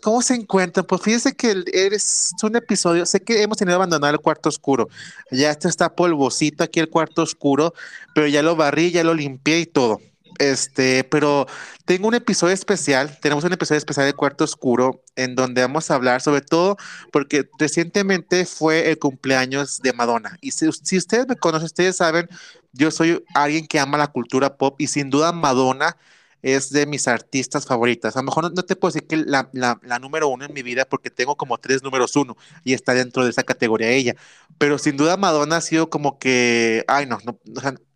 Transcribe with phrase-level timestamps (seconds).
[0.00, 0.86] ¿cómo se encuentran?
[0.86, 4.88] Pues fíjense que eres un episodio, sé que hemos tenido que abandonar el cuarto oscuro,
[5.30, 7.74] ya esto está polvosito aquí el cuarto oscuro,
[8.14, 10.00] pero ya lo barrí, ya lo limpié y todo.
[10.38, 11.46] Este, pero
[11.84, 15.96] tengo un episodio especial, tenemos un episodio especial de Cuarto Oscuro en donde vamos a
[15.96, 16.76] hablar sobre todo
[17.10, 20.38] porque recientemente fue el cumpleaños de Madonna.
[20.40, 22.28] Y si, si ustedes me conocen, ustedes saben,
[22.72, 25.96] yo soy alguien que ama la cultura pop y sin duda Madonna
[26.42, 28.16] es de mis artistas favoritas.
[28.16, 30.62] A lo mejor no, te puedo decir que la, la, la, número uno en mi
[30.62, 34.14] vida porque tengo como tres números uno y está dentro de esa categoría ella.
[34.58, 37.38] Pero sin duda Madonna ha sido como que, ay no, no,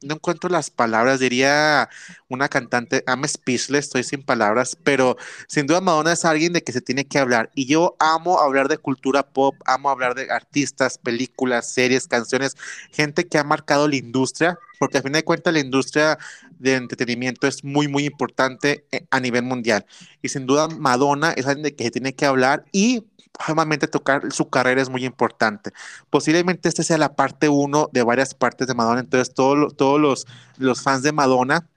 [0.05, 1.88] no encuentro las palabras, diría
[2.29, 5.16] una cantante, I'm speechless, estoy sin palabras, pero
[5.48, 7.51] sin duda Madonna es alguien de que se tiene que hablar.
[7.55, 12.56] Y yo amo hablar de cultura pop, amo hablar de artistas, películas, series, canciones,
[12.91, 16.19] gente que ha marcado la industria, porque a fin de cuentas la industria
[16.59, 19.84] de entretenimiento es muy, muy importante eh, a nivel mundial.
[20.23, 23.05] Y sin duda Madonna es alguien de que se tiene que hablar y
[23.48, 25.72] obviamente tocar su carrera es muy importante.
[26.10, 30.27] Posiblemente este sea la parte uno de varias partes de Madonna, entonces todos todos los,
[30.58, 31.69] los fans de Madonna,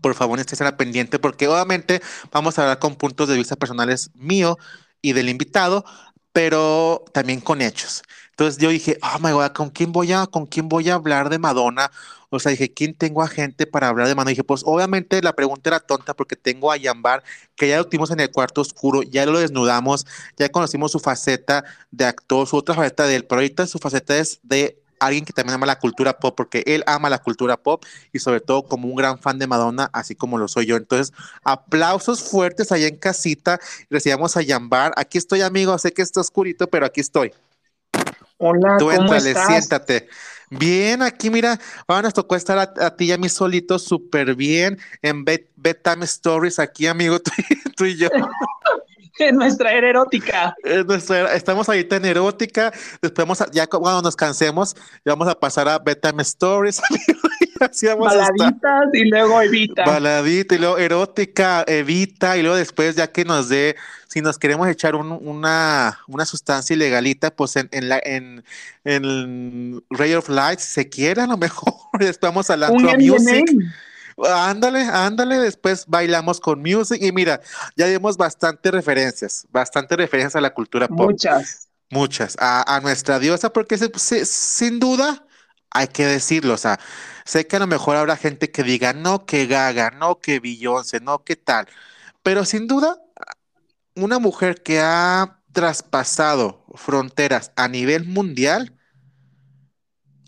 [0.00, 2.00] por favor estén la pendiente porque obviamente
[2.30, 4.58] vamos a hablar con puntos de vista personales mío
[5.00, 5.84] y del invitado,
[6.32, 8.02] pero también con hechos.
[8.32, 11.28] Entonces yo dije, oh my god, ¿con quién voy a, con quién voy a hablar
[11.28, 11.90] de Madonna?
[12.30, 14.30] O sea, dije, ¿quién tengo a gente para hablar de Madonna?
[14.30, 17.22] dije, pues obviamente la pregunta era tonta porque tengo a Yambar,
[17.56, 20.06] que ya lo tuvimos en el cuarto oscuro, ya lo desnudamos,
[20.38, 24.16] ya conocimos su faceta de actor, su otra faceta de él, pero ahorita su faceta
[24.16, 27.84] es de alguien que también ama la cultura pop, porque él ama la cultura pop
[28.12, 30.76] y sobre todo como un gran fan de Madonna, así como lo soy yo.
[30.76, 31.12] Entonces,
[31.44, 33.60] aplausos fuertes allá en casita.
[33.90, 34.92] Recibamos a Yambar.
[34.96, 35.76] Aquí estoy, amigo.
[35.78, 37.32] Sé que está oscurito, pero aquí estoy.
[38.44, 39.46] Hola, Tú ¿cómo estás?
[39.46, 40.08] siéntate.
[40.50, 44.78] Bien, aquí mira, ahora nos tocó estar a, ti y a mí solitos súper bien
[45.00, 47.20] en Bedtime Stories, aquí amigo,
[47.76, 48.08] tú, y yo.
[49.20, 50.56] en nuestra era erótica.
[51.32, 56.22] estamos ahorita en erótica, después vamos ya cuando nos cansemos, vamos a pasar a Bedtime
[56.22, 56.82] Stories,
[57.98, 59.84] Baladitas y luego Evita.
[59.84, 63.76] Baladita y luego erótica, Evita, y luego después ya que nos dé
[64.12, 68.44] si nos queremos echar una, una, sustancia ilegalita, pues en, en, la, en,
[68.84, 73.46] en Ray of Light, si se quiere, a lo mejor después vamos a la music.
[74.22, 77.40] Ándale, ándale, después bailamos con music y mira,
[77.74, 81.10] ya dimos bastante referencias, bastante referencias a la cultura pop.
[81.12, 81.68] Muchas.
[81.88, 85.24] Muchas, a, a nuestra diosa, porque sin duda
[85.74, 86.78] hay que decirlo, o sea,
[87.24, 91.00] sé que a lo mejor habrá gente que diga, no que Gaga, no que Beyoncé,
[91.00, 91.68] no que tal,
[92.22, 92.98] pero sin duda
[93.94, 98.74] una mujer que ha traspasado fronteras a nivel mundial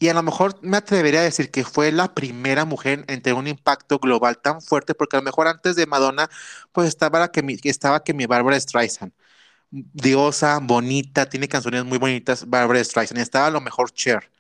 [0.01, 3.39] y a lo mejor me atrevería a decir que fue la primera mujer en tener
[3.39, 6.29] un impacto global tan fuerte, porque a lo mejor antes de Madonna,
[6.73, 9.13] pues estaba que mi, estaba que mi Barbara Streisand,
[9.71, 14.31] diosa, bonita, tiene canciones muy bonitas, Barbara Streisand, estaba a lo mejor Cher.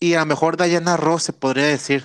[0.00, 2.04] Y a lo mejor Diana Ross se podría decir,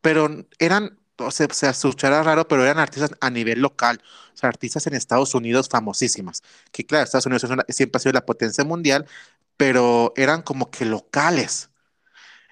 [0.00, 4.00] pero eran o sea, se escuchará raro, pero eran artistas a nivel local,
[4.34, 6.42] o sea, artistas en Estados Unidos famosísimas,
[6.72, 9.06] que claro, Estados Unidos siempre ha sido la potencia mundial,
[9.56, 11.70] pero eran como que locales.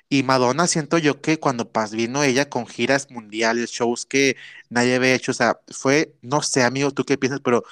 [0.09, 4.37] Y Madonna siento yo que cuando vino ella con giras mundiales, shows que
[4.69, 7.65] nadie había hecho, o sea, fue, no sé, amigo, tú qué piensas, pero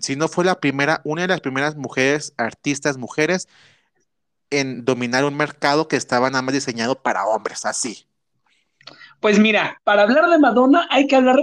[0.00, 3.48] si no fue la primera, una de las primeras mujeres, artistas, mujeres,
[4.60, 8.06] en dominar un mercado que estaba nada más diseñado para hombres, así.
[9.20, 11.42] Pues mira, para hablar de Madonna hay que hablar,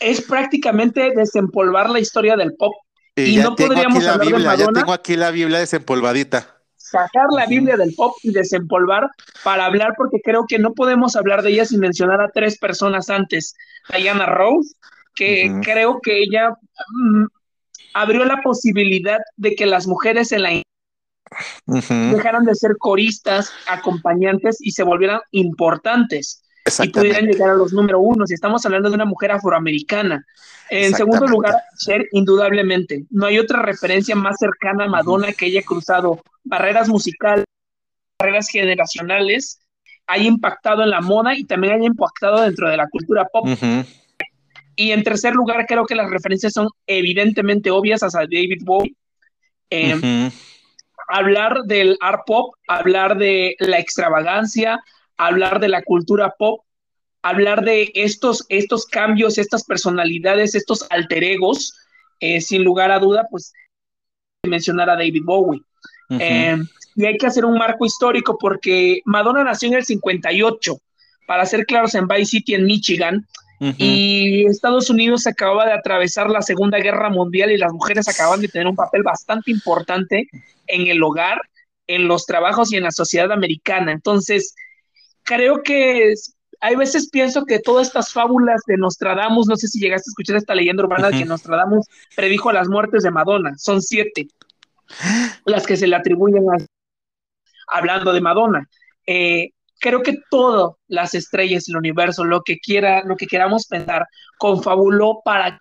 [0.00, 2.72] es prácticamente desempolvar la historia del pop.
[3.16, 4.56] Y, no podríamos hablar de Madonna.
[4.56, 6.54] Ya tengo aquí la Biblia desempolvadita.
[6.76, 9.08] Sacar la Biblia del pop y desempolvar
[9.42, 13.10] para hablar, porque creo que no podemos hablar de ella sin mencionar a tres personas
[13.10, 13.54] antes.
[13.96, 14.74] Diana Rose,
[15.14, 17.24] que creo que ella mm,
[17.94, 20.52] abrió la posibilidad de que las mujeres en la
[21.66, 26.42] dejaran de ser coristas, acompañantes y se volvieran importantes
[26.82, 28.26] y pudieran llegar a los número uno.
[28.26, 30.24] Si estamos hablando de una mujer afroamericana.
[30.68, 33.04] En segundo lugar, Cher, indudablemente.
[33.10, 37.44] No hay otra referencia más cercana a Madonna que haya cruzado barreras musicales,
[38.20, 39.60] barreras generacionales,
[40.08, 43.46] haya impactado en la moda y también haya impactado dentro de la cultura pop.
[44.74, 48.94] Y en tercer lugar, creo que las referencias son evidentemente obvias a David Bowie.
[49.70, 50.30] Eh,
[51.08, 54.80] hablar del art pop, hablar de la extravagancia,
[55.16, 56.60] hablar de la cultura pop,
[57.22, 61.76] hablar de estos, estos cambios, estas personalidades, estos alter egos,
[62.20, 63.52] eh, sin lugar a duda, pues
[64.44, 65.60] mencionar a David Bowie.
[66.08, 66.56] Eh,
[66.94, 70.78] y hay que hacer un marco histórico porque Madonna nació en el 58,
[71.26, 73.26] para ser claros, en Vice City, en Michigan,
[73.58, 78.48] Y Estados Unidos acababa de atravesar la Segunda Guerra Mundial y las mujeres acaban de
[78.48, 80.28] tener un papel bastante importante
[80.66, 81.40] en el hogar,
[81.86, 83.92] en los trabajos y en la sociedad americana.
[83.92, 84.54] Entonces,
[85.22, 86.12] creo que
[86.60, 90.36] hay veces pienso que todas estas fábulas de Nostradamus, no sé si llegaste a escuchar
[90.36, 94.28] esta leyenda urbana de que Nostradamus predijo las muertes de Madonna, son siete
[95.44, 96.56] las que se le atribuyen a,
[97.68, 98.68] hablando de Madonna.
[99.06, 99.50] Eh,
[99.80, 104.06] creo que todo, las estrellas, el universo, lo que quiera, lo que queramos pensar,
[104.38, 105.58] confabuló para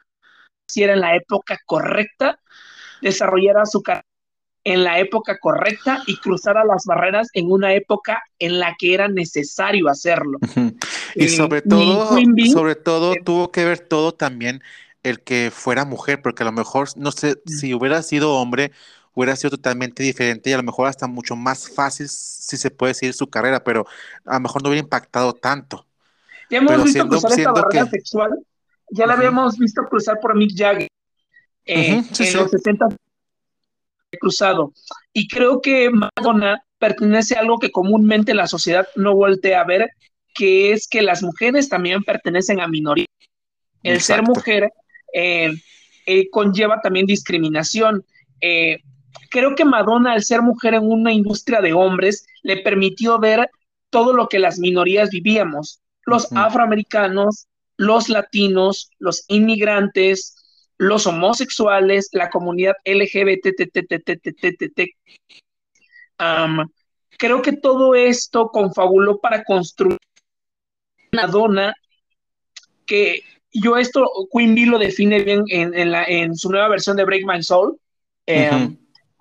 [0.73, 2.39] que en la época correcta,
[3.01, 4.06] desarrollara su carrera
[4.65, 9.07] en la época correcta y cruzara las barreras en una época en la que era
[9.07, 10.39] necesario hacerlo.
[11.15, 12.18] y eh, sobre todo,
[12.51, 14.61] sobre todo eh, tuvo que ver todo también
[15.03, 17.50] el que fuera mujer, porque a lo mejor, no sé, mm.
[17.50, 18.71] si hubiera sido hombre,
[19.15, 22.91] hubiera sido totalmente diferente y a lo mejor hasta mucho más fácil, si se puede
[22.91, 23.88] decir, su carrera, pero
[24.25, 25.88] a lo mejor no hubiera impactado tanto.
[26.50, 28.31] Ya hemos visto cruzar esta barrera sexual,
[28.91, 30.88] ya la habíamos visto cruzar por Mick Jagger
[31.65, 32.89] eh, en los 60
[34.19, 34.73] cruzado.
[35.13, 39.89] Y creo que Madonna pertenece a algo que comúnmente la sociedad no voltea a ver,
[40.33, 43.07] que es que las mujeres también pertenecen a minorías.
[43.81, 44.71] El ser mujer
[45.13, 45.51] eh,
[46.06, 48.03] eh, conlleva también discriminación.
[48.41, 48.79] Eh,
[49.35, 53.49] creo que Madonna, al ser mujer en una industria de hombres, le permitió ver
[53.89, 57.45] todo lo que las minorías vivíamos, los afroamericanos,
[57.75, 60.37] los latinos, los inmigrantes,
[60.77, 63.47] los homosexuales, la comunidad LGBT,
[67.17, 69.97] creo que todo esto confabuló para construir
[71.11, 71.73] una dona
[72.85, 73.21] que
[73.51, 77.25] yo esto, Queen Bee lo define bien en, la, en su nueva versión de Break
[77.25, 77.77] My Soul,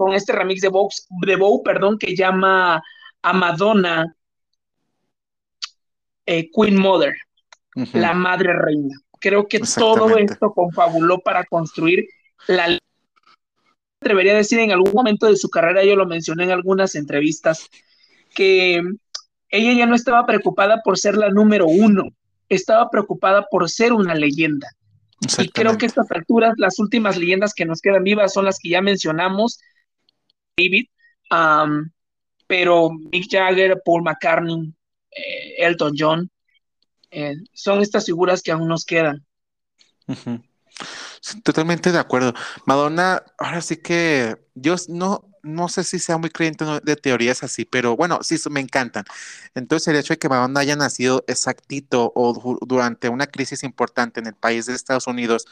[0.05, 0.87] con este remix de Bow,
[1.23, 2.83] de Bow, perdón, que llama
[3.23, 4.15] a Madonna
[6.27, 7.15] Queen Mother,
[7.95, 8.95] la madre reina.
[9.19, 12.07] Creo que todo esto confabuló para construir
[12.49, 12.79] la
[13.99, 17.71] atrevería a decir en algún momento de su carrera, yo lo mencioné en algunas entrevistas,
[18.35, 18.83] que
[19.49, 22.11] ella ya no estaba preocupada por ser la número uno,
[22.51, 24.69] estaba preocupada por ser una leyenda.
[25.39, 28.69] Y creo que estas alturas, las últimas leyendas que nos quedan vivas son las que
[28.69, 29.61] ya mencionamos,
[30.57, 30.87] David,
[32.47, 34.73] pero Mick Jagger, Paul McCartney,
[35.11, 36.31] eh, Elton John,
[37.11, 39.25] eh, son estas figuras que aún nos quedan.
[41.43, 42.35] totalmente de acuerdo.
[42.67, 47.65] Madonna, ahora sí que yo no, no sé si sea muy creyente de teorías así,
[47.65, 49.05] pero bueno, sí, me encantan.
[49.55, 54.27] Entonces, el hecho de que Madonna haya nacido exactito o durante una crisis importante en
[54.27, 55.47] el país de Estados Unidos,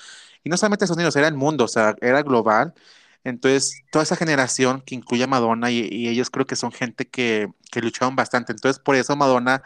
[0.44, 2.74] y no solamente Estados Unidos, era el mundo, o sea, era global.
[3.24, 7.48] Entonces, toda esa generación que incluye a Madonna y, ellos creo que son gente que,
[7.70, 8.52] que lucharon bastante.
[8.52, 9.62] Entonces, por eso Madonna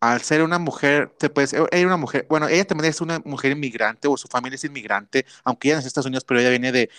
[0.00, 3.52] al ser una mujer, te puedes, ella una mujer, bueno, ella también es una mujer
[3.52, 6.72] inmigrante o su familia es inmigrante, aunque ella nació en Estados Unidos, pero ella viene
[6.72, 6.90] de,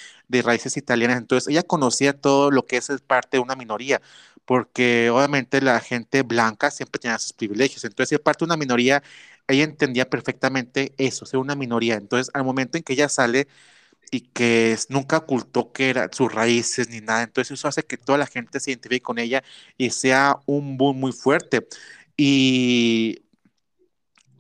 [0.42, 4.02] raíces italianas, entonces ella conocía todo lo que es parte de una minoría,
[4.46, 9.04] porque obviamente la gente blanca siempre tenía sus privilegios, entonces si parte de una minoría,
[9.48, 13.48] ella entendía perfectamente eso, ser una minoría, entonces al momento en que ella sale
[14.12, 18.18] y que nunca ocultó que era sus raíces ni nada, entonces eso hace que toda
[18.18, 19.44] la gente se identifique con ella
[19.78, 21.68] y sea un boom muy fuerte.
[22.18, 23.24] Y,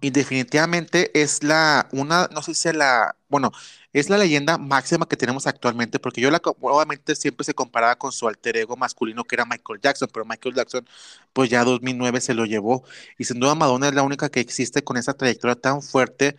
[0.01, 3.51] definitivamente es la, una, no sé si es la, bueno,
[3.93, 8.11] es la leyenda máxima que tenemos actualmente, porque yo la, obviamente siempre se comparaba con
[8.11, 10.87] su alter ego masculino que era Michael Jackson, pero Michael Jackson
[11.33, 12.83] pues ya 2009 se lo llevó.
[13.17, 16.37] Y sin duda Madonna es la única que existe con esa trayectoria tan fuerte.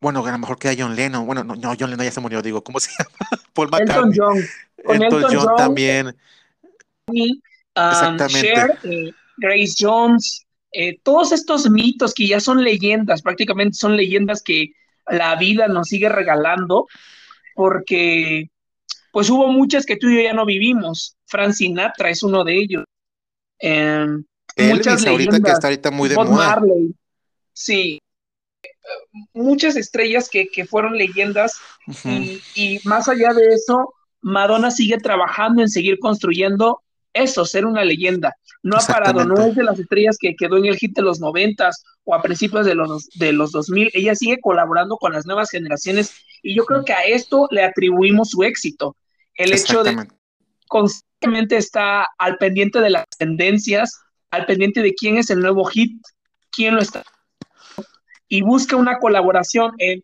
[0.00, 1.26] Bueno, a lo mejor queda John Lennon.
[1.26, 3.42] Bueno, no, John Lennon ya se murió, digo, ¿cómo se llama?
[3.52, 4.18] Paul McCartney.
[4.78, 5.32] Elton John.
[5.34, 6.16] John, también.
[7.06, 7.40] Um,
[7.74, 8.78] Exactamente.
[8.84, 14.72] Eh, Grace Jones, eh, todos estos mitos que ya son leyendas, prácticamente son leyendas que
[15.08, 16.86] la vida nos sigue regalando,
[17.54, 18.48] porque
[19.12, 21.16] pues hubo muchas que tú y yo ya no vivimos.
[21.26, 22.84] Frank Sinatra es uno de ellos.
[23.58, 24.24] Em,
[24.56, 26.30] muchas ahorita que está ahorita muy de moda.
[26.30, 26.94] Marley,
[27.52, 28.00] sí.
[29.32, 31.54] Muchas estrellas que, fueron leyendas
[32.04, 36.82] y, y más allá de eso, Madonna sigue trabajando en seguir construyendo
[37.12, 38.34] eso, ser una leyenda.
[38.62, 41.18] No ha parado, no es de las estrellas que quedó en el hit de los
[41.20, 43.90] noventas o a principios de los, de los 2000.
[43.94, 48.30] Ella sigue colaborando con las nuevas generaciones y yo creo que a esto le atribuimos
[48.30, 48.96] su éxito.
[49.34, 50.06] El hecho de
[50.68, 53.98] constantemente está al pendiente de las tendencias,
[54.30, 56.00] al pendiente de quién es el nuevo hit,
[56.50, 57.02] quién lo está
[58.30, 59.72] y busca una colaboración.
[59.76, 60.02] en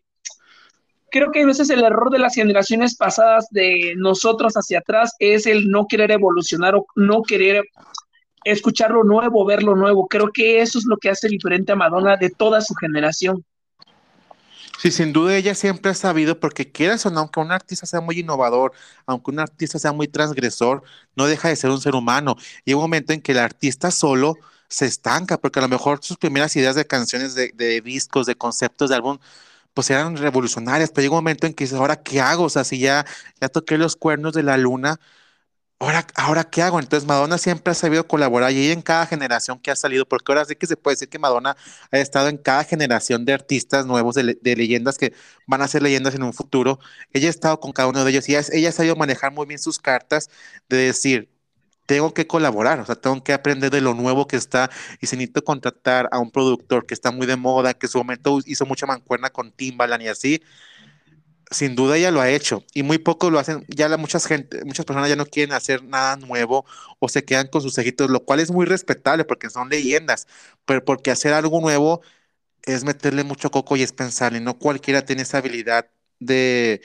[1.09, 5.47] creo que a veces el error de las generaciones pasadas de nosotros hacia atrás es
[5.47, 7.63] el no querer evolucionar o no querer
[8.43, 10.07] escuchar lo nuevo, ver lo nuevo.
[10.07, 13.43] Creo que eso es lo que hace diferente a Madonna de toda su generación.
[14.77, 17.99] Sí, sin duda ella siempre ha sabido, porque quieras o no, aunque un artista sea
[17.99, 18.73] muy innovador,
[19.07, 20.83] aunque un artista sea muy transgresor,
[21.15, 22.35] no deja de ser un ser humano.
[22.63, 24.35] Y hay un momento en que el artista solo
[24.69, 28.89] se estanca, porque a lo mejor sus primeras ideas de canciones, de, discos, de conceptos
[28.89, 29.19] de álbum,
[29.73, 32.45] pues eran revolucionarias, pero llega un momento en que dices, ¿ahora qué hago?
[32.45, 33.05] O sea, si ya,
[33.41, 34.99] ya toqué los cuernos de la luna,
[35.79, 36.79] ¿ahora, ¿ahora qué hago?
[36.79, 40.45] Entonces Madonna siempre ha sabido colaborar y en cada generación que ha salido, porque ahora
[40.45, 41.55] sí que se puede decir que Madonna
[41.91, 45.13] ha estado en cada generación de artistas nuevos, de, de leyendas que
[45.45, 46.79] van a ser leyendas en un futuro.
[47.13, 49.45] Ella ha estado con cada uno de ellos y ella, ella ha sabido manejar muy
[49.45, 50.29] bien sus cartas
[50.69, 51.29] de decir,
[51.87, 54.69] tengo que colaborar, o sea, tengo que aprender de lo nuevo que está
[55.01, 57.99] y si necesito contratar a un productor que está muy de moda, que en su
[57.99, 60.43] momento hizo mucha mancuerna con Timbaland y así,
[61.49, 64.63] sin duda ella lo ha hecho y muy poco lo hacen, ya la, muchas gente,
[64.65, 66.65] muchas personas ya no quieren hacer nada nuevo
[66.99, 70.27] o se quedan con sus ejitos, lo cual es muy respetable porque son leyendas,
[70.65, 72.01] pero porque hacer algo nuevo
[72.63, 75.89] es meterle mucho coco y es pensar, y no cualquiera tiene esa habilidad
[76.19, 76.81] de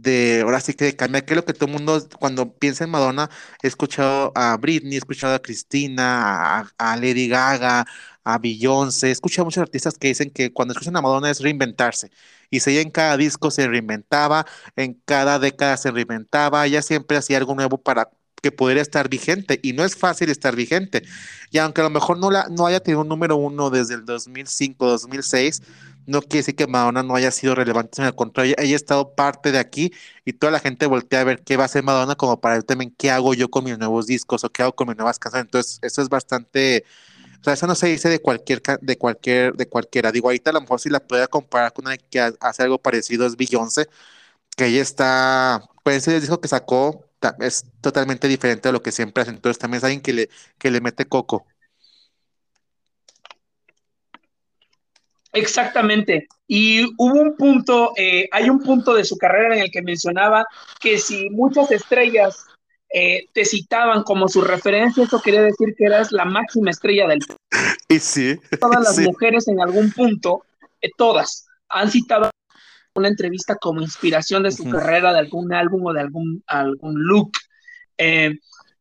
[0.00, 2.84] de, ahora sí que de cambiar, que es lo que todo el mundo, cuando piensa
[2.84, 3.30] en Madonna,
[3.62, 7.86] he escuchado a Britney, he escuchado a Cristina, a, Lady Gaga,
[8.24, 11.40] a Beyoncé, he escuchado a muchos artistas que dicen que cuando escuchan a Madonna es
[11.40, 12.10] reinventarse.
[12.50, 14.46] Y si ella en cada disco se reinventaba,
[14.76, 18.10] en cada década se reinventaba, ella siempre hacía algo nuevo para
[18.44, 19.58] que pudiera estar vigente.
[19.62, 21.02] Y no es fácil estar vigente.
[21.50, 24.04] Y aunque a lo mejor no, la, no haya tenido un número uno desde el
[24.04, 25.62] 2005, 2006,
[26.06, 29.14] no quiere decir que Madonna no haya sido relevante, en el contrario, ella ha estado
[29.14, 29.92] parte de aquí
[30.26, 32.64] y toda la gente voltea a ver qué va a hacer Madonna como para ver
[32.64, 35.46] también qué hago yo con mis nuevos discos o qué hago con mis nuevas canciones.
[35.46, 36.84] Entonces, eso es bastante,
[37.40, 40.12] o sea, eso no se dice de cualquier, de cualquier, de cualquiera.
[40.12, 43.26] Digo, ahorita a lo mejor si la pudiera comparar con una que hace algo parecido
[43.26, 43.86] es Beyoncé,
[44.56, 47.04] que ella está, pues ese disco que sacó
[47.40, 49.30] es totalmente diferente a lo que siempre hace.
[49.30, 50.28] Entonces, también es alguien que le,
[50.58, 51.46] que le mete coco.
[55.34, 56.28] Exactamente.
[56.46, 60.46] Y hubo un punto, eh, hay un punto de su carrera en el que mencionaba
[60.80, 62.46] que si muchas estrellas
[62.92, 67.18] eh, te citaban como su referencia, eso quería decir que eras la máxima estrella del
[67.88, 68.38] Y sí.
[68.60, 70.44] Todas las mujeres en algún punto,
[70.80, 72.30] eh, todas, han citado
[72.94, 77.32] una entrevista como inspiración de su carrera, de algún álbum o de algún, algún look.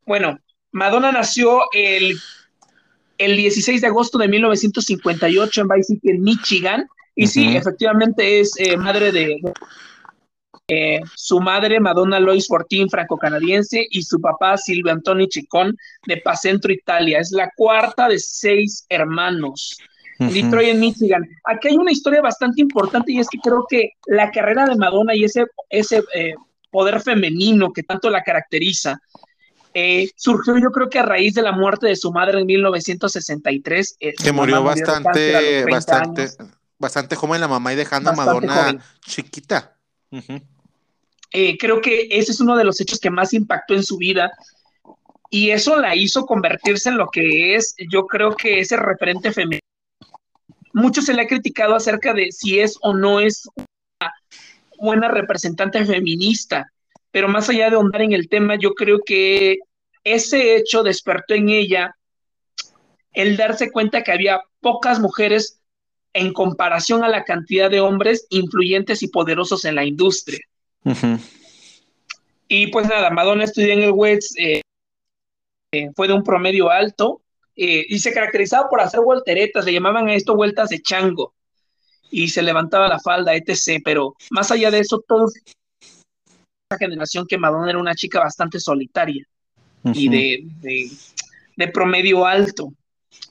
[0.06, 0.38] bueno,
[0.72, 2.18] Madonna nació el
[3.18, 6.88] el 16 de agosto de 1958 en Vice City, en Michigan.
[7.16, 9.40] Y sí, efectivamente es eh, madre de,
[10.68, 15.78] eh, su madre, Madonna Lois Fortín, franco-canadiense, y su papá, Silvio Antoni Chicón,
[16.08, 17.20] de Pacentro, Italia.
[17.20, 19.78] Es la cuarta de seis hermanos.
[20.20, 21.30] Detroit, en Michigan.
[21.44, 25.16] Aquí hay una historia bastante importante y es que creo que la carrera de Madonna
[25.16, 26.34] y ese, ese eh,
[26.72, 29.00] poder femenino que tanto la caracteriza,
[29.74, 33.98] eh, surgió yo creo que a raíz de la muerte de su madre en 1963.
[34.00, 36.30] Eh, que murió bastante, bastante,
[36.78, 39.76] bastante joven la mamá y dejando a Madonna chiquita.
[41.32, 44.32] Eh, creo que ese es uno de los hechos que más impactó en su vida
[45.32, 49.60] y eso la hizo convertirse en lo que es, yo creo que ese referente femenino.
[50.74, 54.14] Mucho se le ha criticado acerca de si es o no es una
[54.78, 56.68] buena representante feminista
[57.14, 59.60] pero más allá de ahondar en el tema, yo creo que
[60.04, 61.96] ese hecho despertó en ella
[63.14, 65.60] el darse cuenta que había pocas mujeres
[66.14, 70.40] en comparación a la cantidad de hombres influyentes y poderosos en la industria.
[72.48, 74.62] Y pues nada, Madonna estudió en el West, eh,
[75.72, 77.22] eh, fue de un promedio alto
[77.56, 81.34] eh, y se caracterizaba por hacer volteretas, le llamaban a esto vueltas de chango
[82.10, 83.82] y se levantaba la falda, etc.
[83.84, 85.34] Pero más allá de eso, todos
[86.78, 89.26] generación que Madonna era una chica bastante solitaria
[89.84, 90.90] y de,
[91.56, 92.74] de, promedio alto.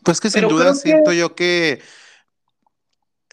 [0.05, 1.81] Pues que sin duda siento yo que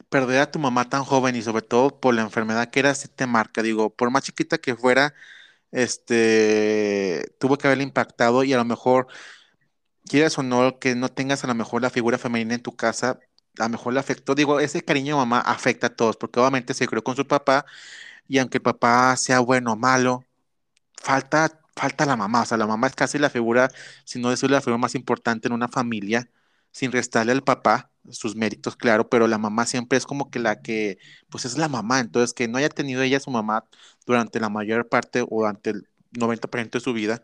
[0.09, 3.07] perder a tu mamá tan joven y sobre todo por la enfermedad que era, sí
[3.07, 3.61] te marca.
[3.61, 5.13] Digo, por más chiquita que fuera,
[5.71, 9.07] este, tuvo que haberle impactado y a lo mejor,
[10.09, 13.19] quieras o no, que no tengas a lo mejor la figura femenina en tu casa,
[13.59, 14.35] a lo mejor le afectó.
[14.35, 17.65] Digo, ese cariño de mamá afecta a todos, porque obviamente se crió con su papá
[18.27, 20.25] y aunque el papá sea bueno o malo,
[21.01, 22.43] falta, falta la mamá.
[22.43, 23.71] O sea, la mamá es casi la figura,
[24.05, 26.29] si no decirle la figura más importante en una familia,
[26.71, 30.61] sin restarle al papá sus méritos, claro, pero la mamá siempre es como que la
[30.61, 30.97] que,
[31.29, 31.99] pues es la mamá.
[31.99, 33.65] Entonces, que no haya tenido ella su mamá
[34.05, 37.23] durante la mayor parte o durante el 90% de su vida,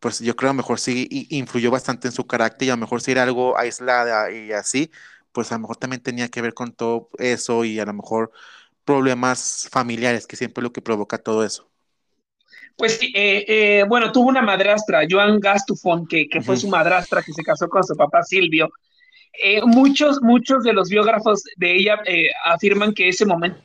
[0.00, 2.80] pues yo creo a lo mejor sí influyó bastante en su carácter y a lo
[2.80, 4.90] mejor si era algo aislada y así,
[5.32, 8.32] pues a lo mejor también tenía que ver con todo eso y a lo mejor
[8.84, 11.68] problemas familiares, que siempre es lo que provoca todo eso.
[12.76, 17.32] Pues eh, eh, bueno, tuvo una madrastra, Joan Gastufón, que, que fue su madrastra, que
[17.32, 18.70] se casó con su papá Silvio.
[19.42, 23.60] eh, muchos, muchos de los biógrafos de ella eh, afirman que ese momento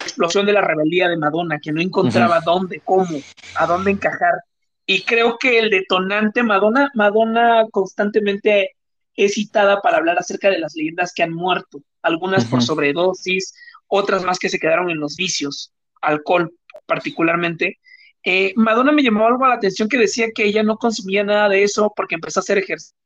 [0.00, 3.18] explosión de la rebeldía de Madonna, que no encontraba dónde, cómo,
[3.56, 4.42] a dónde encajar.
[4.86, 8.76] Y creo que el detonante Madonna, Madonna constantemente
[9.16, 13.54] es citada para hablar acerca de las leyendas que han muerto, algunas por sobredosis,
[13.86, 16.52] otras más que se quedaron en los vicios, alcohol
[16.86, 17.78] particularmente.
[18.24, 21.48] Eh, Madonna me llamó algo a la atención que decía que ella no consumía nada
[21.48, 22.96] de eso porque empezó a hacer ejercicio,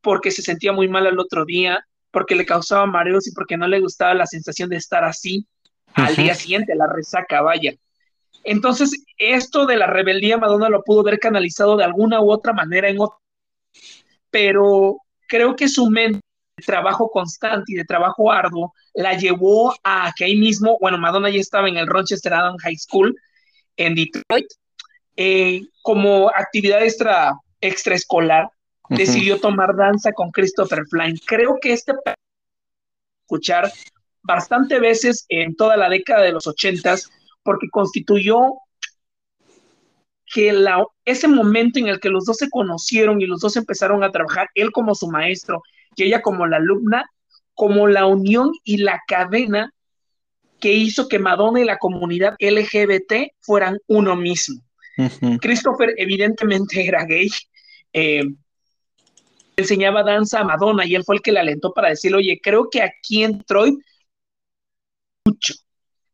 [0.00, 3.68] porque se sentía muy mal el otro día, porque le causaba mareos y porque no
[3.68, 5.46] le gustaba la sensación de estar así
[5.94, 7.74] al día siguiente, la resaca, vaya.
[8.50, 12.88] Entonces, esto de la rebeldía, Madonna lo pudo ver canalizado de alguna u otra manera
[12.88, 13.20] en otro,
[14.30, 16.20] pero creo que su mente
[16.56, 21.28] de trabajo constante y de trabajo arduo la llevó a que ahí mismo, bueno, Madonna
[21.28, 23.14] ya estaba en el Rochester Adam High School
[23.76, 24.46] en Detroit,
[25.16, 28.48] eh, como actividad extra, extraescolar,
[28.88, 31.18] decidió tomar danza con Christopher Flynn.
[31.26, 31.92] Creo que este
[33.24, 33.70] escuchar
[34.22, 37.10] bastante veces en toda la década de los ochentas,
[37.48, 38.58] porque constituyó
[40.26, 44.04] que la, ese momento en el que los dos se conocieron y los dos empezaron
[44.04, 45.62] a trabajar, él como su maestro
[45.96, 47.10] y ella como la alumna,
[47.54, 49.72] como la unión y la cadena
[50.60, 54.60] que hizo que Madonna y la comunidad LGBT fueran uno mismo.
[55.40, 57.30] Christopher evidentemente era gay,
[57.94, 58.24] eh,
[59.56, 62.68] enseñaba danza a Madonna y él fue el que le alentó para decirle, oye, creo
[62.70, 63.78] que aquí en Troy
[65.24, 65.54] mucho.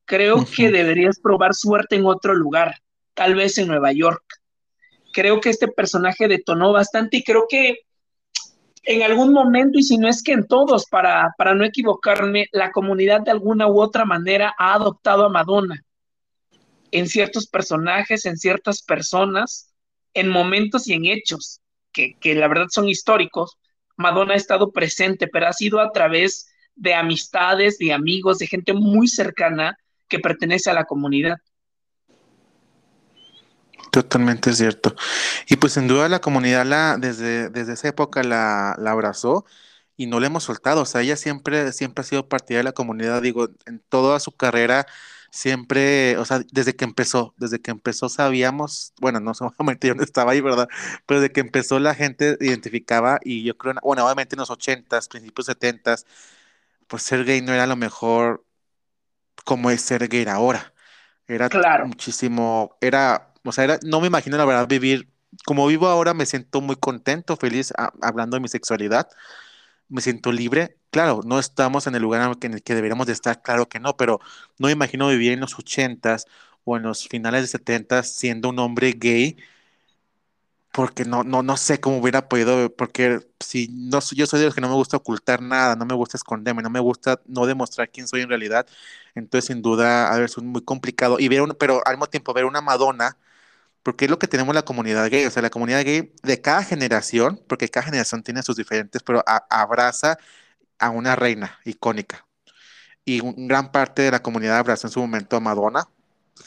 [0.07, 2.77] Creo que deberías probar suerte en otro lugar,
[3.15, 4.23] tal vez en Nueva York.
[5.13, 7.79] Creo que este personaje detonó bastante y creo que
[8.87, 12.71] en algún momento, y si no es que en todos, para, para no equivocarme, la
[12.71, 15.83] comunidad de alguna u otra manera ha adoptado a Madonna
[16.91, 19.73] en ciertos personajes, en ciertas personas,
[20.13, 21.61] en momentos y en hechos
[21.93, 23.57] que, que la verdad son históricos.
[23.97, 28.75] Madonna ha estado presente, pero ha sido a través de amistades, de amigos, de gente
[28.75, 31.39] muy cercana que pertenece a la comunidad.
[33.95, 34.97] Totalmente cierto.
[35.49, 39.45] Y pues sin duda la comunidad la, desde, desde esa época la, abrazó
[39.97, 40.83] y no la hemos soltado.
[40.83, 44.33] O sea, ella siempre, siempre ha sido partida de la comunidad, digo, en toda su
[44.33, 44.87] carrera,
[45.31, 50.03] siempre, o sea, desde que empezó, desde que empezó sabíamos, bueno, no solamente yo no
[50.03, 50.69] estaba ahí, ¿verdad?
[51.07, 55.09] Pero desde que empezó la gente identificaba y yo creo, bueno, obviamente en los ochentas,
[55.09, 56.07] principios setentas,
[56.89, 58.44] pues ser gay no era lo mejor
[59.45, 60.75] como es ser gay ahora.
[61.27, 61.49] Era
[61.87, 65.11] muchísimo, era, o sea, era, no me imagino la verdad vivir
[65.47, 69.09] como vivo ahora, me siento muy contento, feliz hablando de mi sexualidad,
[69.89, 70.79] me siento libre.
[70.91, 73.97] Claro, no estamos en el lugar en el que deberíamos de estar, claro que no,
[73.97, 74.21] pero
[74.59, 76.27] no me imagino vivir en los ochentas
[76.65, 79.37] o en los finales de setentas siendo un hombre gay
[80.75, 84.57] porque no, no, no sé cómo hubiera podido, porque si no yo soy de los
[84.57, 87.91] que no me gusta ocultar nada, no me gusta esconderme, no me gusta no demostrar
[87.91, 88.67] quién soy en realidad,
[89.15, 92.35] entonces sin duda a ver, es muy complicado y ver un, pero al mismo tiempo
[92.35, 93.17] ver una Madonna,
[93.83, 96.65] porque es lo que tenemos la comunidad gay, o sea, la comunidad gay de cada
[96.65, 100.19] generación, porque cada generación tiene sus diferentes, pero abraza
[100.79, 102.27] a una reina icónica.
[103.05, 105.89] Y gran parte de la comunidad abrazó en su momento a Madonna,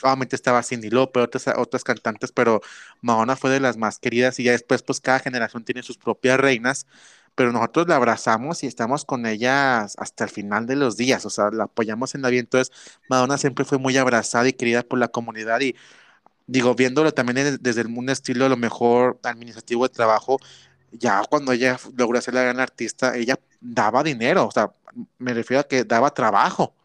[0.03, 2.61] obviamente estaba Cindy Lauper, otras, otras cantantes, pero
[3.01, 6.39] Madonna fue de las más queridas y ya después pues cada generación tiene sus propias
[6.39, 6.85] reinas,
[7.35, 11.29] pero nosotros la abrazamos y estamos con ella hasta el final de los días, o
[11.29, 12.75] sea, la apoyamos en la vida, entonces
[13.09, 15.75] Madonna siempre fue muy abrazada y querida por la comunidad y
[16.47, 20.39] digo, viéndolo también desde un estilo a lo mejor administrativo de trabajo,
[20.91, 24.71] ya cuando ella logró ser la gran artista, ella daba dinero, o sea,
[25.19, 26.76] me refiero a que daba trabajo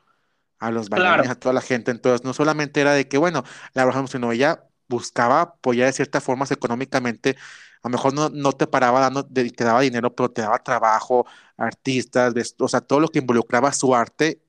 [0.63, 1.91] a los bailarines, a toda la gente.
[1.91, 3.45] Entonces, no solamente era de que, bueno,
[3.75, 7.37] la abrazamos, sino ella buscaba apoyar de ciertas formas económicamente.
[7.83, 11.27] A lo mejor no, no te paraba dando, te daba dinero, pero te daba trabajo,
[11.57, 14.43] artistas, o sea, todo lo que involucraba su arte.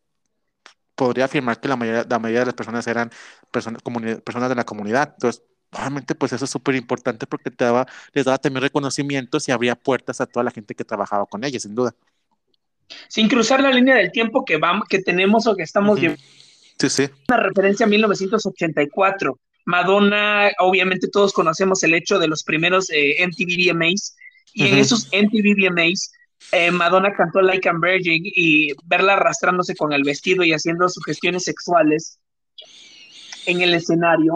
[0.96, 3.10] Podría afirmar que la mayoría, la mayoría de las personas eran
[3.52, 3.82] personas,
[4.24, 5.14] personas de la comunidad.
[5.14, 9.52] Entonces, obviamente, pues eso es súper importante porque te daba, les daba también reconocimientos y
[9.52, 11.96] abría puertas a toda la gente que trabajaba con ella, sin duda
[13.08, 16.20] sin cruzar la línea del tiempo que, vamos, que tenemos o que estamos viendo.
[16.80, 17.10] Sí, sí.
[17.30, 19.40] Una referencia a 1984.
[19.66, 24.16] Madonna, obviamente todos conocemos el hecho de los primeros eh, MTV VMAs,
[24.54, 26.12] y en esos MTV VMAs,
[26.52, 31.46] eh, Madonna cantó Like a Virgin y verla arrastrándose con el vestido y haciendo sugestiones
[31.46, 32.20] sexuales
[33.46, 34.36] en el escenario,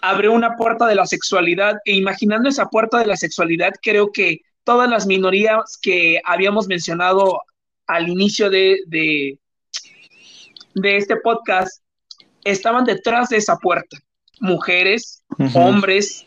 [0.00, 4.40] abrió una puerta de la sexualidad e imaginando esa puerta de la sexualidad, creo que
[4.64, 7.40] todas las minorías que habíamos mencionado
[7.86, 9.38] al inicio de, de,
[10.74, 11.82] este podcast
[12.44, 13.98] estaban detrás de esa puerta.
[14.40, 15.22] Mujeres,
[15.54, 16.26] hombres,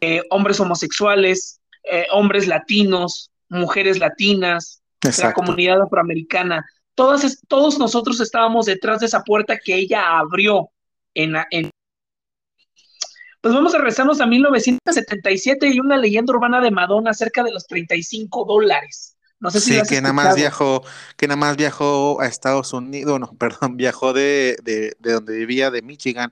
[0.00, 4.82] eh, hombres homosexuales, eh, hombres latinos, mujeres latinas,
[5.18, 6.64] la comunidad afroamericana.
[6.94, 10.70] Todas, todos nosotros estábamos detrás de esa puerta que ella abrió
[11.14, 11.70] en, en
[13.42, 17.66] pues vamos a regresarnos a 1977 y una leyenda urbana de Madonna cerca de los
[17.66, 19.16] 35 dólares.
[19.40, 20.84] No sé si sí, que nada más viajó,
[21.16, 25.72] que nada más viajó a Estados Unidos, no, perdón, viajó de, de, de donde vivía,
[25.72, 26.30] de Michigan,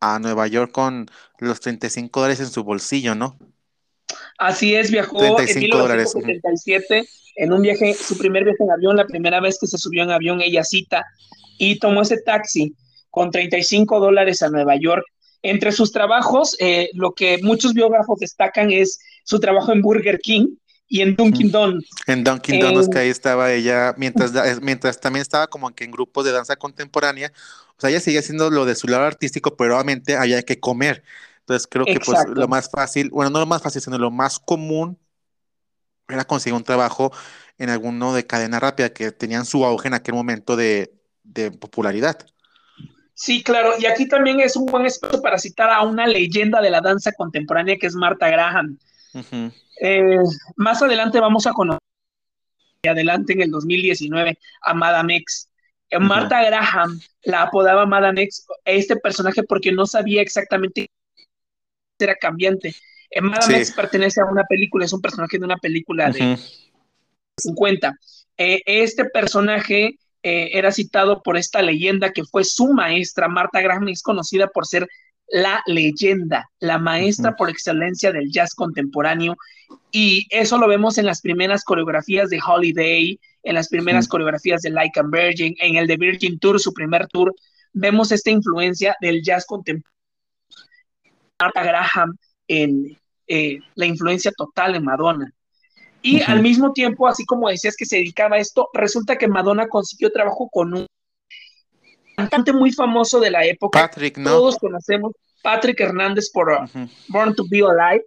[0.00, 1.06] a Nueva York con
[1.38, 3.38] los 35 dólares en su bolsillo, ¿no?
[4.36, 9.40] Así es, viajó en 1977 en un viaje, su primer viaje en avión, la primera
[9.40, 11.04] vez que se subió en avión, ella cita,
[11.56, 12.74] y tomó ese taxi
[13.10, 15.04] con 35 dólares a Nueva York
[15.42, 20.56] entre sus trabajos, eh, lo que muchos biógrafos destacan es su trabajo en Burger King
[20.88, 21.88] y en Dunkin' Donuts.
[22.06, 26.24] En Dunkin' Donuts, que ahí estaba ella, mientras, mientras también estaba como que en grupos
[26.24, 27.32] de danza contemporánea,
[27.76, 31.04] o sea, ella seguía haciendo lo de su lado artístico, pero obviamente había que comer.
[31.40, 34.38] Entonces creo que pues lo más fácil, bueno, no lo más fácil, sino lo más
[34.38, 34.98] común
[36.08, 37.12] era conseguir un trabajo
[37.58, 42.26] en alguno de cadena rápida que tenían su auge en aquel momento de, de popularidad.
[43.18, 46.70] Sí, claro, y aquí también es un buen espacio para citar a una leyenda de
[46.70, 48.78] la danza contemporánea que es Marta Graham.
[49.80, 50.18] Eh,
[50.54, 51.80] más adelante vamos a conocer,
[52.88, 55.50] adelante en el 2019, a Madame X.
[55.90, 60.88] Eh, Marta Graham la apodaba Madame X, este personaje porque no sabía exactamente
[61.98, 62.72] era cambiante.
[63.10, 66.38] Eh, Madame X pertenece a una película, es un personaje de una película de
[67.36, 67.98] 50.
[68.36, 73.28] este personaje eh, era citado por esta leyenda que fue su maestra.
[73.28, 74.88] Marta Graham es conocida por ser
[75.30, 79.36] la leyenda, la maestra por excelencia del jazz contemporáneo.
[79.90, 84.70] Y eso lo vemos en las primeras coreografías de Holiday, en las primeras coreografías de
[84.70, 87.34] Like a Virgin, en el de Virgin Tour, su primer tour.
[87.72, 89.98] Vemos esta influencia del jazz contemporáneo.
[91.38, 92.16] Marta Graham
[92.48, 95.32] en eh, la influencia total en Madonna.
[96.02, 99.68] Y al mismo tiempo, así como decías que se dedicaba a esto, resulta que Madonna
[99.68, 100.86] consiguió trabajo con un
[102.16, 103.80] cantante muy famoso de la época.
[103.80, 104.30] Patrick, ¿no?
[104.30, 108.04] Todos conocemos, Patrick Hernández por uh, Born to Be Alive.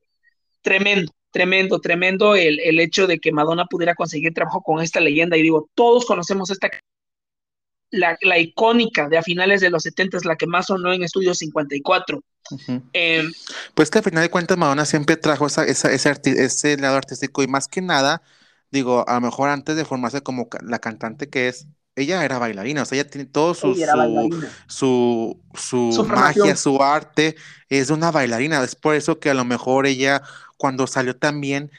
[0.62, 5.38] Tremendo, tremendo, tremendo el, el, hecho de que Madonna pudiera conseguir trabajo con esta leyenda.
[5.38, 6.70] Y digo, todos conocemos esta
[7.92, 11.04] la, la, icónica de a finales de los 70, es la que más sonó en
[11.04, 12.24] Estudio 54.
[12.94, 13.32] Em,
[13.76, 17.44] pues que al final de cuentas Madonna siempre trajo esa, esa, ese, ese, lado artístico
[17.44, 18.22] y más que nada,
[18.72, 22.84] digo, a lo mejor antes de formarse como la cantante que es, ella era bailarina,
[22.84, 23.76] o sea, ella tiene todo su,
[24.68, 27.36] su, su, su, magia, su arte,
[27.70, 30.22] es una bailarina, es por eso que a lo mejor ella
[30.58, 31.72] cuando salió también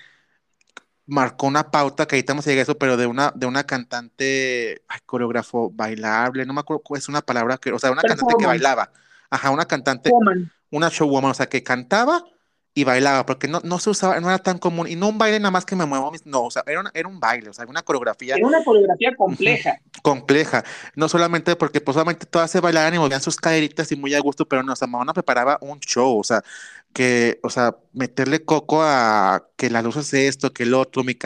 [1.12, 3.64] marcó una pauta, que ahorita vamos a llegar a eso, pero de una, de una
[3.64, 8.46] cantante, coreógrafo bailable, no me acuerdo, es una palabra que, o sea, una cantante que
[8.46, 8.90] bailaba.
[9.28, 10.10] Ajá, una cantante,
[10.70, 12.24] una showwoman, o sea, que cantaba
[12.74, 15.38] y bailaba, porque no, no se usaba, no era tan común, y no un baile
[15.38, 17.82] nada más que me muevo, no, o sea, era, era un baile, o sea, una
[17.82, 18.36] coreografía.
[18.36, 19.78] Era una coreografía compleja.
[20.02, 24.14] compleja, no solamente porque pues solamente todas se bailaban y movían sus caderitas y muy
[24.14, 26.42] a gusto, pero no, o sea, Madonna preparaba un show, o sea,
[26.92, 31.16] que, o sea, meterle coco a que la luz es esto, que el otro, mi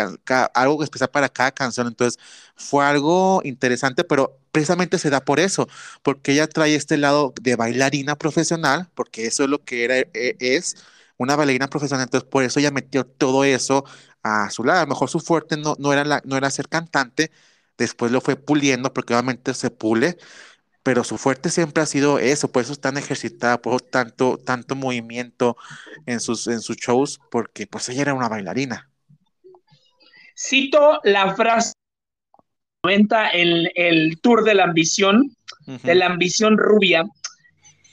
[0.54, 2.20] algo especial para cada canción, entonces
[2.56, 5.68] fue algo interesante, pero precisamente se da por eso,
[6.02, 10.36] porque ella trae este lado de bailarina profesional, porque eso es lo que era, e,
[10.40, 10.76] es,
[11.18, 13.84] una bailarina profesional, entonces por eso ella metió todo eso
[14.22, 14.80] a su lado.
[14.80, 17.30] A lo mejor su fuerte no, no, era, la, no era ser cantante,
[17.78, 20.16] después lo fue puliendo porque obviamente se pule,
[20.82, 24.38] pero su fuerte siempre ha sido eso, por eso es tan ejercitada, por eso tanto,
[24.38, 25.56] tanto movimiento
[26.06, 28.88] en sus, en sus shows, porque pues ella era una bailarina.
[30.36, 31.72] Cito la frase
[33.32, 35.34] el, el tour de la ambición,
[35.66, 37.04] de la ambición rubia,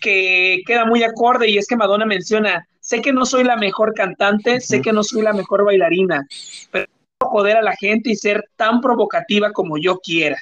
[0.01, 3.93] que queda muy acorde y es que Madonna menciona, sé que no soy la mejor
[3.93, 6.27] cantante, sé que no soy la mejor bailarina,
[6.69, 6.85] pero
[7.21, 10.37] joder a la gente y ser tan provocativa como yo quiera.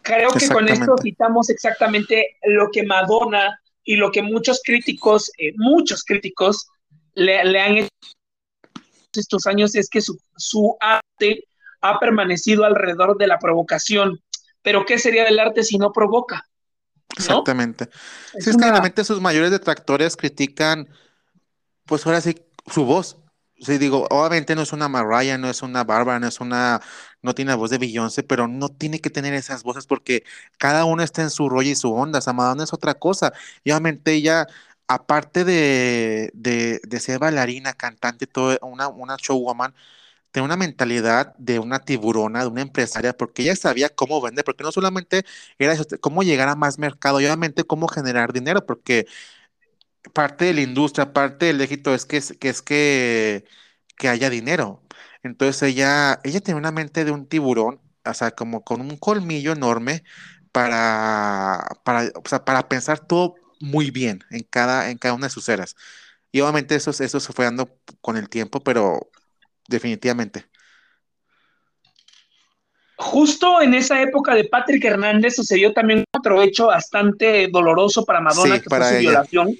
[0.00, 5.52] Creo que con esto citamos exactamente lo que Madonna y lo que muchos críticos, eh,
[5.56, 6.66] muchos críticos
[7.14, 7.90] le, han hecho
[9.14, 11.44] estos años es que su, su arte
[11.82, 14.18] ha permanecido alrededor de la provocación.
[14.62, 16.46] Pero ¿qué sería del arte si no provoca?
[17.16, 17.88] Exactamente.
[18.38, 20.88] Si es, que realmente sus mayores detractores critican,
[21.84, 23.18] pues ahora sí, su voz.
[23.58, 26.82] Sí, digo, obviamente no es una Mariah, no es una Bárbara, no es una,
[27.22, 30.24] no tiene la voz de Beyoncé, pero no tiene que tener esas voces porque
[30.58, 32.20] cada uno está en su rollo y su onda.
[32.26, 33.32] O Madonna es otra cosa.
[33.64, 34.46] Y obviamente ella,
[34.88, 39.74] aparte de, de, de ser bailarina, cantante, todo, una, una showwoman,
[40.36, 44.64] tiene una mentalidad de una tiburona, de una empresaria, porque ella sabía cómo vender, porque
[44.64, 45.24] no solamente
[45.58, 49.06] era eso, cómo llegar a más mercado, y obviamente cómo generar dinero, porque
[50.12, 53.44] parte de la industria, parte del éxito es que, es que,
[54.08, 54.82] haya dinero.
[55.22, 59.52] Entonces ella, ella tenía una mente de un tiburón, o sea, como con un colmillo
[59.52, 60.04] enorme
[60.52, 62.10] para, para,
[62.44, 65.76] para pensar todo muy bien en cada, en cada una de sus eras.
[66.32, 69.10] Y obviamente eso, eso se fue dando con el tiempo, pero
[69.68, 70.46] definitivamente.
[72.98, 78.58] Justo en esa época de Patrick Hernández sucedió también otro hecho bastante doloroso para Madonna,
[78.58, 79.54] que fue su violación.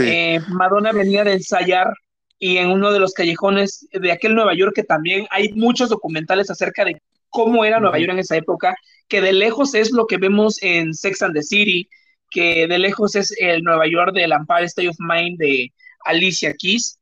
[0.00, 1.90] Eh, Madonna venía de ensayar
[2.38, 6.50] y en uno de los callejones de aquel Nueva York, que también hay muchos documentales
[6.50, 8.74] acerca de cómo era Nueva York en esa época,
[9.08, 11.88] que de lejos es lo que vemos en Sex and the City,
[12.30, 15.72] que de lejos es el Nueva York del Empire State of Mind de
[16.04, 16.98] Alicia Keys.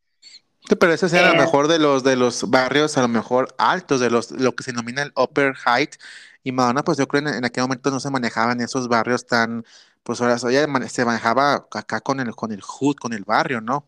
[0.79, 3.55] Pero ese era a lo eh, mejor de los de los barrios a lo mejor
[3.59, 5.94] altos, de los lo que se denomina el upper height.
[6.42, 9.64] Y Madonna, pues yo creo en, en aquel momento no se manejaban esos barrios tan,
[10.02, 13.87] pues ahora se manejaba acá con el con el hood, con el barrio, ¿no?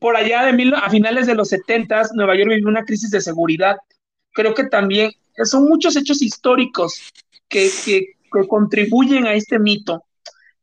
[0.00, 3.20] Por allá de mil, a finales de los 70 Nueva York vivió una crisis de
[3.20, 3.76] seguridad.
[4.32, 5.12] Creo que también
[5.44, 7.12] son muchos hechos históricos
[7.48, 8.14] que, que,
[8.46, 10.04] contribuyen a este mito,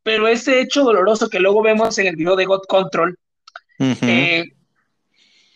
[0.04, 3.18] pero ese hecho doloroso que luego vemos en el video de God Control,
[3.80, 4.55] eh,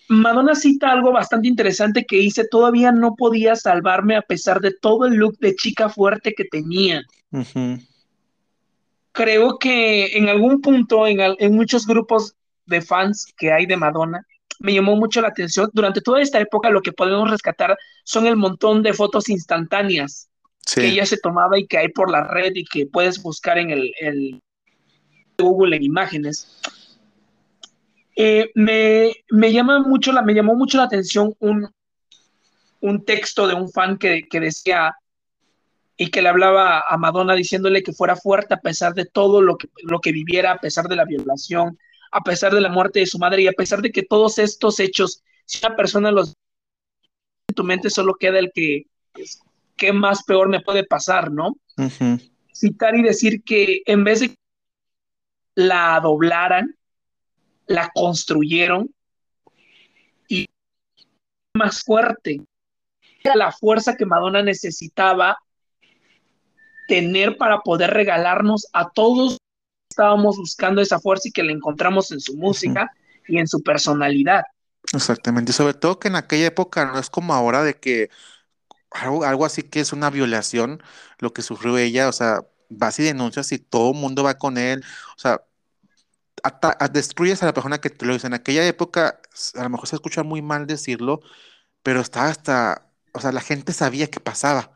[0.09, 5.05] Madonna cita algo bastante interesante que dice, todavía no podía salvarme a pesar de todo
[5.05, 7.03] el look de chica fuerte que tenía.
[9.11, 14.25] Creo que en algún punto, en, en, muchos grupos de fans que hay de Madonna,
[14.59, 15.69] me llamó mucho la atención.
[15.73, 20.29] Durante toda esta época lo que podemos rescatar son el montón de fotos instantáneas
[20.75, 23.71] que ella se tomaba y que hay por la red y que puedes buscar en
[23.71, 24.41] el,
[25.37, 26.59] Google en imágenes.
[28.21, 29.13] Eh, me,
[29.53, 31.69] llama mucho la, me llamó mucho la atención un,
[32.81, 34.93] un texto de un fan que, que decía
[35.95, 39.57] y que le hablaba a Madonna diciéndole que fuera fuerte a pesar de todo lo
[39.57, 41.79] que, lo que viviera, a pesar de la violación,
[42.11, 44.81] a pesar de la muerte de su madre y a pesar de que todos estos
[44.81, 46.33] hechos, si una persona los
[47.47, 48.87] en tu mente solo queda el que
[49.77, 51.55] qué más peor me puede pasar, ¿no?
[52.53, 54.35] Citar y decir que en vez de
[55.55, 56.75] la doblaran,
[57.69, 58.93] la construyeron
[60.27, 60.47] y
[61.55, 62.41] más fuerte.
[63.23, 65.37] Era la fuerza que Madonna necesitaba
[66.87, 69.37] tener para poder regalarnos a todos
[69.89, 72.91] estábamos buscando esa fuerza y que la encontramos en su música
[73.27, 74.43] y en su personalidad.
[74.93, 78.09] Exactamente, y sobre todo que en aquella época no es como ahora de que
[78.91, 80.81] algo, así que es una violación
[81.19, 84.57] lo que sufrió ella, o sea, vas y denuncias y todo el mundo va con
[84.57, 84.83] él,
[85.15, 85.41] o sea,
[86.91, 88.27] destruyes a la persona que te lo dice.
[88.27, 89.21] En aquella época,
[89.55, 91.21] a lo mejor se escucha muy mal decirlo,
[91.83, 94.71] pero estaba hasta, o sea, la gente sabía qué pasaba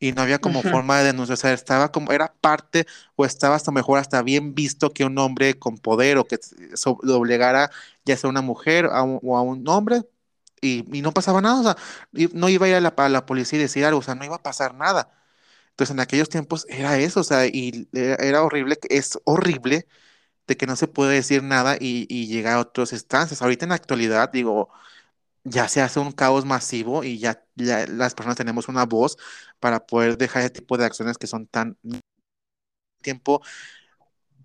[0.00, 3.56] y no había como forma de denunciar, o sea, estaba como, era parte o estaba
[3.56, 6.38] hasta mejor, hasta bien visto que un hombre con poder o que
[7.02, 7.70] doblegara
[8.04, 10.02] ya sea una mujer o a un hombre
[10.60, 11.76] y, no pasaba nada, o sea,
[12.34, 14.36] no iba a ir a la, la, policía y decir algo, o sea, no iba
[14.36, 15.10] a pasar nada.
[15.70, 19.86] Entonces en aquellos tiempos era eso, o sea, y era, horrible, es horrible
[20.56, 23.42] que no se puede decir nada y, y llegar a otras instancias.
[23.42, 24.70] Ahorita en la actualidad, digo,
[25.44, 29.16] ya se hace un caos masivo y ya, las personas tenemos una voz
[29.60, 31.78] para poder dejar ese tipo de acciones que son tan
[33.02, 33.42] tiempo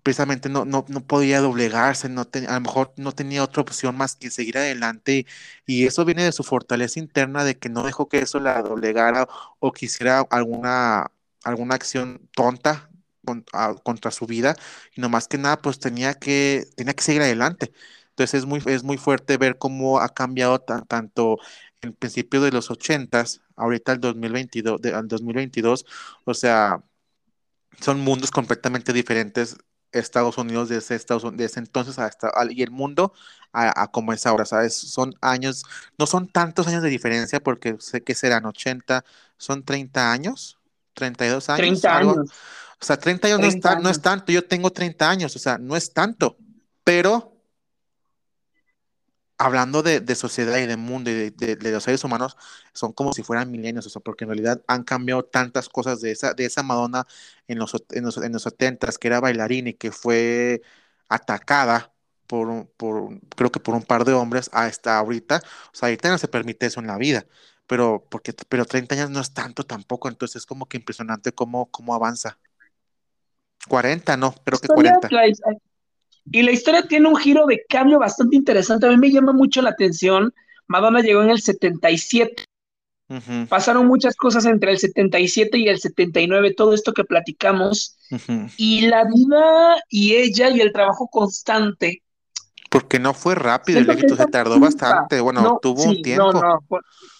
[0.02, 4.14] precisamente no, no, no podía doblegarse, no a lo mejor no tenía otra opción más
[4.14, 5.26] que seguir adelante
[5.66, 9.26] y eso viene de su fortaleza interna de que no dejó que eso la doblegara
[9.58, 11.10] o quisiera alguna,
[11.42, 12.88] alguna acción tonta
[13.82, 14.56] contra su vida
[14.94, 17.72] y no más que nada pues tenía que, tenía que seguir adelante.
[18.10, 21.38] Entonces es muy, es muy fuerte ver cómo ha cambiado tanto
[21.82, 25.86] en principio de los 80s, ahorita al 2022, al 2022,
[26.24, 26.82] o sea,
[27.80, 29.56] son mundos completamente diferentes
[29.92, 33.12] Estados Unidos desde, Estados Unidos, desde entonces hasta y el mundo
[33.52, 34.74] a, como es ahora, ¿sabes?
[34.74, 35.64] Son años,
[35.98, 39.04] no son tantos años de diferencia porque sé que serán 80,
[39.38, 40.58] son 30 años,
[40.92, 41.80] 32 años.
[41.80, 42.30] 30 años.
[42.80, 45.58] O sea, 30 años, no, es no es tanto, yo tengo 30 años, o sea,
[45.58, 46.36] no es tanto,
[46.84, 47.36] pero
[49.38, 52.36] hablando de, sociedad y de mundo y de, los seres humanos,
[52.72, 56.12] son como si fueran milenios, o sea, porque en realidad han cambiado tantas cosas de
[56.12, 57.06] esa, de esa Madonna
[57.48, 60.62] en los, en los, en los 70 que era bailarina y que fue
[61.08, 61.92] atacada
[62.26, 66.18] por, por, creo que por un par de hombres hasta ahorita, o sea, ahorita no
[66.18, 67.26] se permite eso en la vida,
[67.66, 71.70] pero, porque, pero 30 años no es tanto tampoco, entonces es como que impresionante cómo,
[71.70, 72.38] cómo avanza.
[73.66, 75.08] 40, no, creo que 40.
[76.32, 78.86] Y la historia tiene un giro de cambio bastante interesante.
[78.86, 80.32] A mí me llama mucho la atención.
[80.66, 82.44] Madonna llegó en el 77.
[83.48, 87.96] Pasaron muchas cosas entre el 77 y el 79, todo esto que platicamos.
[88.56, 92.02] Y la vida y ella y el trabajo constante
[92.68, 95.20] Porque no fue rápido el éxito, se tardó bastante.
[95.20, 96.32] Bueno, tuvo un tiempo.
[96.32, 96.58] No, no,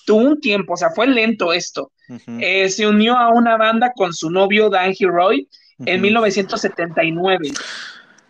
[0.04, 1.92] tuvo un tiempo, o sea, fue lento esto.
[2.40, 5.48] Eh, se unió a una banda con su novio Dan Roy
[5.84, 7.50] en 1979.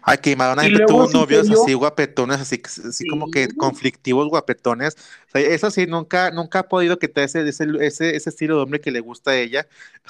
[0.08, 4.96] Ay, que Madonna tuvo novios así guapetones, así, así como que conflictivos guapetones.
[5.34, 8.92] eso sí, nunca, nunca ha podido quitar ese, ese, ese, ese, estilo de hombre que
[8.92, 9.66] le gusta a ella.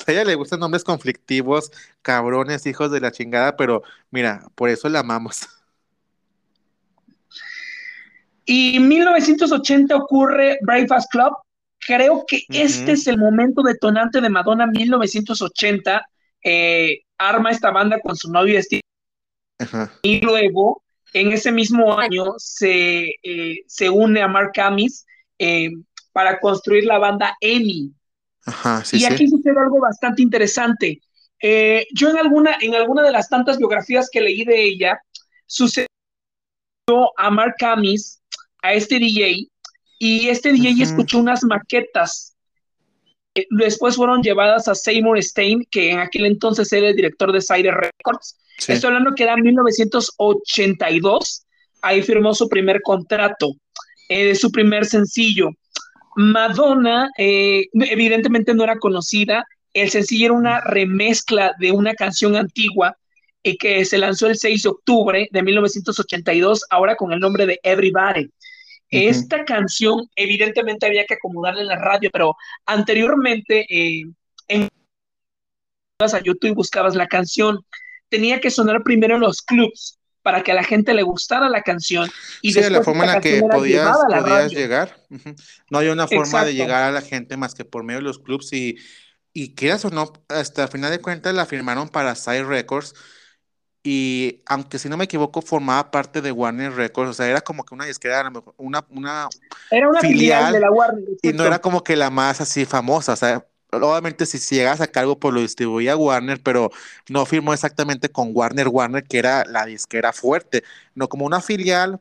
[0.07, 1.72] a ella le gustan hombres conflictivos,
[2.03, 5.49] cabrones, hijos de la chingada, pero mira, por eso la amamos.
[8.49, 11.33] Y en 1980 ocurre Breakfast Club.
[11.81, 16.07] Creo que este es el momento detonante de Madonna 1980.
[16.42, 18.83] Eh, arma esta banda con su novio Steve
[20.03, 25.07] y luego, en ese mismo año, se, eh, se une a Mark Camis
[25.38, 25.70] eh,
[26.12, 27.92] para construir la banda EMI.
[28.92, 31.01] y aquí sucede algo bastante interesante.
[31.94, 35.01] Yo en alguna, en alguna de las tantas biografías que leí de ella,
[35.46, 35.88] sucedió
[37.16, 38.20] a Mark Camis,
[38.62, 39.49] a este DJ,
[39.99, 42.36] y este DJ escuchó unas maquetas
[43.51, 47.70] después fueron llevadas a Seymour Stein, que en aquel entonces era el director de Sire
[47.70, 48.37] Records.
[48.59, 51.46] Estoy hablando que era en 1982,
[51.83, 53.53] ahí firmó su primer contrato,
[54.09, 55.51] eh, su primer sencillo.
[56.16, 59.44] Madonna, eh, evidentemente no era conocida,
[59.75, 62.96] el sencillo era una remezcla de una canción antigua
[63.42, 67.61] eh, que se lanzó el 6 de octubre de 1982, ahora con el nombre de
[67.62, 68.31] Everybody.
[68.90, 74.05] Esta canción, evidentemente había que acomodarla en la radio, pero anteriormente eh,
[74.49, 74.68] en
[75.99, 77.64] a YouTube y buscabas la canción,
[78.09, 81.62] tenía que sonar primero en los clubs para que a la gente le gustara la
[81.62, 82.11] canción
[82.42, 84.96] y sí, la forma en la que podías, llegar.
[85.70, 88.18] No hay una forma de llegar a la gente más que por medio de los
[88.18, 88.77] clubs y,
[89.33, 92.94] y quieras o no, hasta el final de cuentas la firmaron para Side Records
[93.88, 97.64] y aunque si no me equivoco formaba parte de Warner Records, o sea, era como
[97.64, 99.29] que una disquera, una, una,
[99.70, 101.05] era una filial, de la Warner.
[101.22, 104.81] Y no era como que la más así famosa, o sea, obviamente si, si llegas
[104.81, 106.72] a cargo pues lo distribuía Warner, pero
[107.09, 110.64] no firmó exactamente con Warner Warner, que era la disquera fuerte,
[110.96, 112.01] no como una filial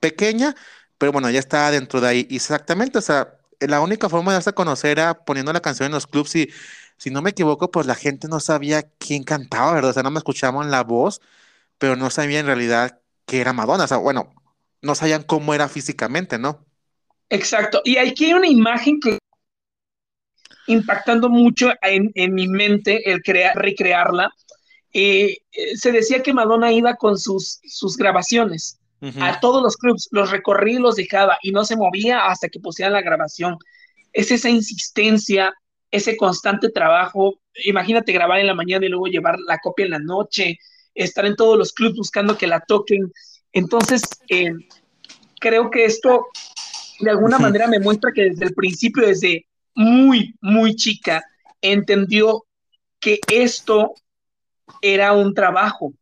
[0.00, 0.54] pequeña,
[0.96, 2.28] pero bueno, ya estaba dentro de ahí.
[2.30, 5.92] Exactamente, o sea, la única forma de darse a conocer era poniendo la canción en
[5.92, 6.50] los clubs y
[7.00, 9.92] si no me equivoco, pues la gente no sabía quién cantaba, ¿verdad?
[9.92, 11.22] O sea, no me escuchaban la voz,
[11.78, 13.84] pero no sabía en realidad que era Madonna.
[13.84, 14.34] O sea, bueno,
[14.82, 16.62] no sabían cómo era físicamente, ¿no?
[17.30, 17.80] Exacto.
[17.84, 19.16] Y aquí hay una imagen que
[20.66, 24.30] impactando mucho en, mi mente el crear, recrearla.
[24.92, 28.78] Eh, eh, se decía que Madonna iba con sus, sus grabaciones
[29.22, 32.60] a todos los clubs, los recorría y los dejaba y no se movía hasta que
[32.60, 33.56] pusieran la grabación.
[34.12, 35.54] Es esa insistencia,
[35.90, 39.98] ese constante trabajo, imagínate grabar en la mañana y luego llevar la copia en la
[39.98, 40.58] noche,
[40.94, 43.12] estar en todos los clubs buscando que la toquen.
[43.52, 44.52] Entonces, eh,
[45.40, 46.26] creo que esto
[47.00, 51.24] de alguna manera me muestra que desde el principio, desde muy, muy chica,
[51.60, 52.44] entendió
[53.00, 53.94] que esto
[54.82, 55.92] era un trabajo.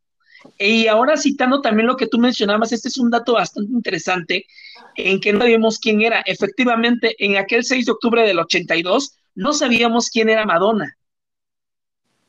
[0.59, 4.47] Y ahora citando también lo que tú mencionabas, este es un dato bastante interesante
[4.97, 6.23] en que no sabíamos quién era.
[6.27, 10.97] Efectivamente, en aquel 6 de octubre del 82, no sabíamos quién era Madonna.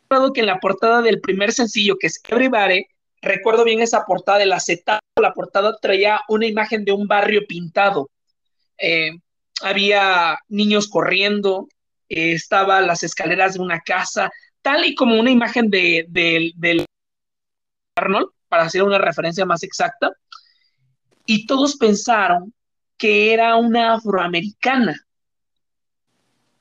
[0.04, 2.86] Recuerdo que en la portada del primer sencillo, que es Everybody,
[3.20, 8.12] recuerdo bien esa portada del acetato, la portada traía una imagen de un barrio pintado.
[8.78, 9.10] Eh,
[9.64, 11.68] había niños corriendo,
[12.10, 14.30] eh, estaban las escaleras de una casa,
[14.62, 16.86] tal y como una imagen de, del
[17.96, 20.12] Arnold, para hacer una referencia más exacta,
[21.26, 22.54] y todos pensaron
[23.00, 25.09] que era una afroamericana.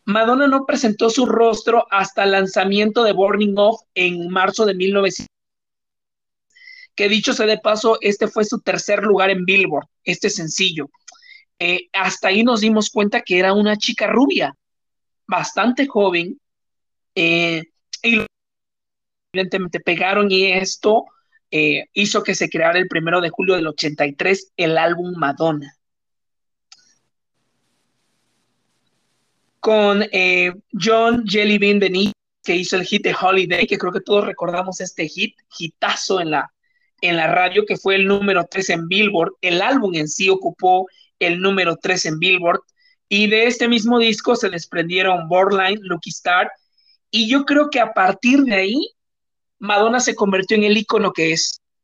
[0.08, 5.26] Madonna no presentó su rostro hasta el lanzamiento de Burning Off en marzo de 1900.
[6.94, 10.88] Que dicho sea de paso, este fue su tercer lugar en Billboard, este sencillo.
[11.58, 14.56] Eh, hasta ahí nos dimos cuenta que era una chica rubia,
[15.26, 16.40] bastante joven,
[17.14, 17.64] eh,
[18.02, 18.24] y
[19.34, 21.04] evidentemente pegaron y esto
[21.50, 25.77] eh, hizo que se creara el primero de julio del 83 el álbum Madonna.
[29.60, 34.24] Con eh, John Jellybean Benítez, que hizo el hit de Holiday, que creo que todos
[34.24, 36.52] recordamos este hit, hitazo en la,
[37.00, 39.32] en la radio, que fue el número 3 en Billboard.
[39.40, 40.86] El álbum en sí ocupó
[41.18, 42.60] el número 3 en Billboard.
[43.08, 46.50] Y de este mismo disco se desprendieron Borderline, Lucky Star.
[47.10, 48.88] Y yo creo que a partir de ahí,
[49.58, 51.60] Madonna se convirtió en el icono que es.